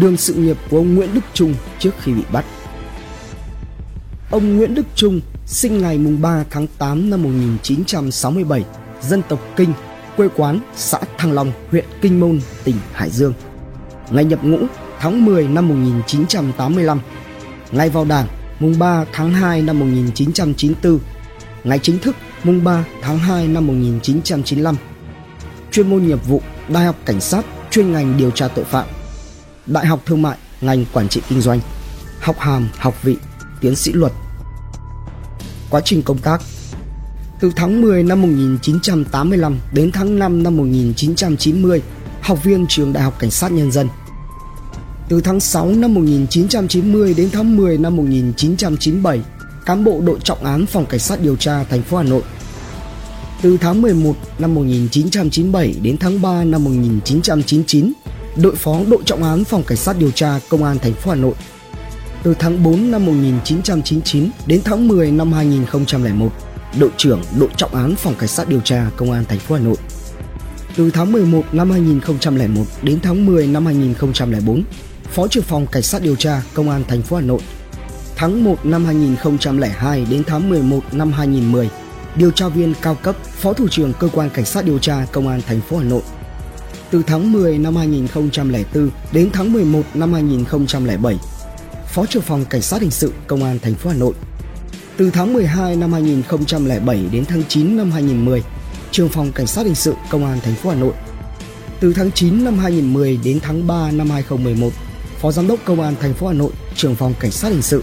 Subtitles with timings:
[0.00, 2.44] đường sự nghiệp của ông Nguyễn Đức Trung trước khi bị bắt.
[4.30, 8.64] Ông Nguyễn Đức Trung sinh ngày 3 tháng 8 năm 1967,
[9.02, 9.72] dân tộc Kinh,
[10.16, 13.32] quê quán xã Thăng Long, huyện Kinh Môn, tỉnh Hải Dương.
[14.10, 14.58] Ngày nhập ngũ
[15.00, 17.00] tháng 10 năm 1985.
[17.72, 18.26] Ngày vào Đảng
[18.60, 20.98] mùng 3 tháng 2 năm 1994.
[21.64, 24.76] Ngày chính thức mùng 3 tháng 2 năm 1995.
[25.70, 28.86] Chuyên môn nghiệp vụ Đại học Cảnh sát chuyên ngành điều tra tội phạm.
[29.66, 31.60] Đại học Thương mại ngành quản trị kinh doanh.
[32.20, 33.16] Học hàm, học vị,
[33.60, 34.12] tiến sĩ luật.
[35.70, 36.42] Quá trình công tác
[37.42, 41.82] từ tháng 10 năm 1985 đến tháng 5 năm 1990,
[42.20, 43.88] học viên trường Đại học Cảnh sát Nhân dân.
[45.08, 49.20] Từ tháng 6 năm 1990 đến tháng 10 năm 1997,
[49.66, 52.22] cán bộ đội trọng án phòng cảnh sát điều tra thành phố Hà Nội.
[53.42, 57.92] Từ tháng 11 năm 1997 đến tháng 3 năm 1999,
[58.36, 61.16] đội phó đội trọng án phòng cảnh sát điều tra công an thành phố Hà
[61.16, 61.34] Nội.
[62.22, 66.28] Từ tháng 4 năm 1999 đến tháng 10 năm 2001,
[66.78, 69.60] đội trưởng đội trọng án phòng cảnh sát điều tra công an thành phố Hà
[69.60, 69.76] Nội.
[70.76, 74.62] Từ tháng 11 năm 2001 đến tháng 10 năm 2004,
[75.04, 77.40] Phó trưởng phòng Cảnh sát điều tra Công an thành phố Hà Nội.
[78.16, 81.70] Tháng 1 năm 2002 đến tháng 11 năm 2010,
[82.16, 85.28] điều tra viên cao cấp, Phó thủ trưởng cơ quan Cảnh sát điều tra Công
[85.28, 86.02] an thành phố Hà Nội.
[86.92, 91.18] Từ tháng 10 năm 2004 đến tháng 11 năm 2007,
[91.88, 94.14] Phó trưởng phòng Cảnh sát hình sự Công an thành phố Hà Nội.
[94.96, 98.42] Từ tháng 12 năm 2007 đến tháng 9 năm 2010,
[98.90, 100.92] trưởng phòng Cảnh sát hình sự Công an thành phố Hà Nội.
[101.80, 104.70] Từ tháng 9 năm 2010 đến tháng 3 năm 2011,
[105.20, 107.82] Phó Giám đốc Công an thành phố Hà Nội, trưởng phòng Cảnh sát hình sự.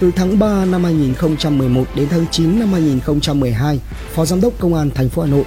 [0.00, 3.80] Từ tháng 3 năm 2011 đến tháng 9 năm 2012,
[4.14, 5.44] Phó Giám đốc Công an thành phố Hà Nội.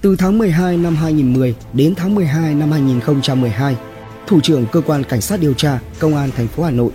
[0.00, 3.76] Từ tháng 12 năm 2010 đến tháng 12 năm 2012,
[4.26, 6.90] Thủ trưởng Cơ quan Cảnh sát điều tra Công an thành phố Hà Nội.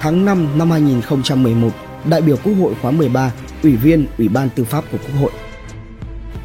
[0.00, 1.68] Tháng 5 năm 2011,
[2.04, 5.30] đại biểu Quốc hội khóa 13, Ủy viên Ủy ban Tư pháp của Quốc hội.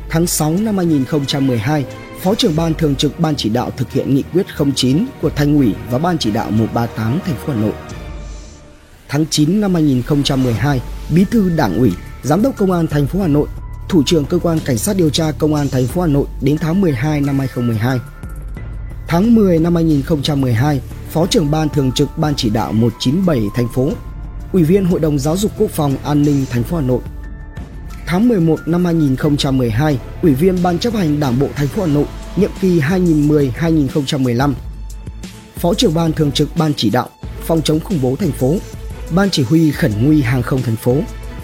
[0.09, 1.85] Tháng 6 năm 2012,
[2.22, 4.45] Phó trưởng ban thường trực ban chỉ đạo thực hiện nghị quyết
[4.75, 7.73] 09 của Thành ủy và ban chỉ đạo 138 thành phố Hà Nội.
[9.07, 10.81] Tháng 9 năm 2012,
[11.16, 11.91] Bí thư Đảng ủy,
[12.23, 13.47] Giám đốc Công an thành phố Hà Nội,
[13.89, 16.57] Thủ trưởng cơ quan cảnh sát điều tra Công an thành phố Hà Nội đến
[16.57, 18.00] tháng 12 năm 2012.
[19.07, 23.89] Tháng 10 năm 2012, Phó trưởng ban thường trực ban chỉ đạo 197 thành phố,
[24.53, 27.00] Ủy viên Hội đồng Giáo dục Quốc phòng An ninh thành phố Hà Nội
[28.09, 32.06] tháng 11 năm 2012, Ủy viên Ban chấp hành Đảng bộ thành phố Hà Nội,
[32.35, 34.53] nhiệm kỳ 2010-2015.
[35.56, 37.09] Phó trưởng ban thường trực Ban chỉ đạo
[37.45, 38.56] phòng chống khủng bố thành phố,
[39.16, 40.95] Ban chỉ huy khẩn nguy hàng không thành phố,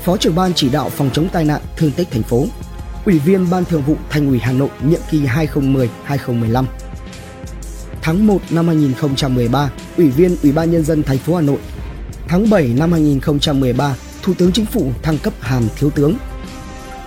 [0.05, 2.45] Phó trưởng ban chỉ đạo phòng chống tai nạn thương tích thành phố,
[3.05, 5.21] Ủy viên Ban thường vụ Thành ủy Hà Nội nhiệm kỳ
[6.07, 6.66] 2010-2015.
[8.01, 11.57] Tháng 1 năm 2013, Ủy viên Ủy ban nhân dân thành phố Hà Nội.
[12.27, 16.15] Tháng 7 năm 2013, Thủ tướng Chính phủ thăng cấp hàm thiếu tướng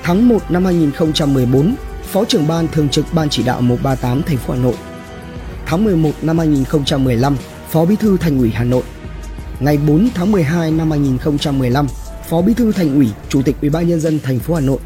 [0.02, 4.54] tháng 1 năm 2014, Phó trưởng ban thường trực Ban chỉ đạo 138 thành phố
[4.54, 4.74] Hà Nội.
[5.66, 7.36] Tháng 11 năm 2015,
[7.70, 8.82] Phó Bí thư Thành ủy Hà Nội.
[9.60, 11.86] Ngày 4 tháng 12 năm 2015,
[12.28, 14.78] Phó Bí thư Thành ủy, Chủ tịch Ủy ban nhân dân thành phố Hà Nội.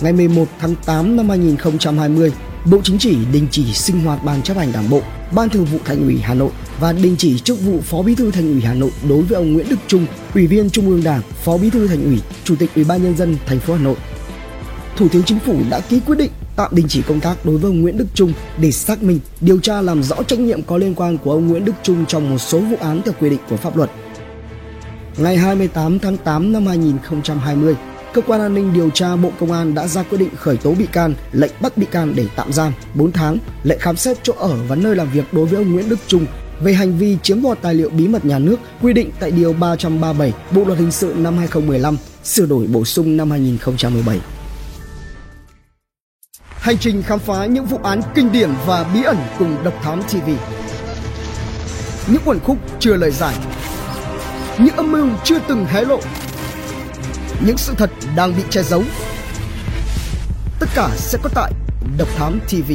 [0.00, 2.32] Ngày 11 tháng 8 năm 2020,
[2.70, 5.00] Bộ Chính trị đình chỉ sinh hoạt Ban chấp hành Đảng bộ,
[5.34, 6.50] Ban Thường vụ Thành ủy Hà Nội
[6.80, 9.52] và đình chỉ chức vụ Phó Bí thư Thành ủy Hà Nội đối với ông
[9.52, 12.70] Nguyễn Đức Trung, Ủy viên Trung ương Đảng, Phó Bí thư Thành ủy, Chủ tịch
[12.74, 13.96] Ủy ban nhân dân thành phố Hà Nội.
[14.96, 17.70] Thủ tướng Chính phủ đã ký quyết định tạm đình chỉ công tác đối với
[17.70, 20.94] ông Nguyễn Đức Trung để xác minh, điều tra làm rõ trách nhiệm có liên
[20.94, 23.56] quan của ông Nguyễn Đức Trung trong một số vụ án theo quy định của
[23.56, 23.90] pháp luật.
[25.18, 27.76] Ngày 28 tháng 8 năm 2020,
[28.12, 30.74] cơ quan an ninh điều tra Bộ Công an đã ra quyết định khởi tố
[30.74, 34.32] bị can, lệnh bắt bị can để tạm giam 4 tháng, lệnh khám xét chỗ
[34.38, 36.26] ở và nơi làm việc đối với ông Nguyễn Đức Trung
[36.60, 39.52] về hành vi chiếm đoạt tài liệu bí mật nhà nước quy định tại điều
[39.52, 44.20] 337 Bộ luật hình sự năm 2015, sửa đổi bổ sung năm 2017.
[46.48, 50.02] Hành trình khám phá những vụ án kinh điển và bí ẩn cùng Độc Thám
[50.02, 50.30] TV.
[52.06, 53.34] Những quần khúc chưa lời giải.
[54.58, 56.00] Những âm mưu chưa từng hé lộ
[57.40, 58.82] những sự thật đang bị che giấu.
[60.60, 61.52] Tất cả sẽ có tại
[61.98, 62.72] Độc Thám TV.